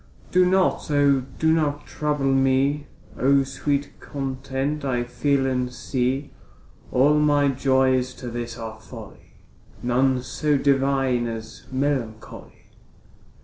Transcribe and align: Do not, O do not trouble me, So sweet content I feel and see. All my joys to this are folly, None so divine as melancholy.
Do 0.31 0.47
not, 0.47 0.89
O 0.89 1.19
do 1.37 1.53
not 1.53 1.85
trouble 1.85 2.33
me, 2.33 2.87
So 3.17 3.43
sweet 3.43 3.91
content 3.99 4.83
I 4.83 5.03
feel 5.03 5.45
and 5.45 5.71
see. 5.71 6.31
All 6.91 7.19
my 7.19 7.49
joys 7.49 8.15
to 8.15 8.31
this 8.31 8.57
are 8.57 8.79
folly, 8.79 9.35
None 9.83 10.23
so 10.23 10.57
divine 10.57 11.27
as 11.27 11.67
melancholy. 11.71 12.71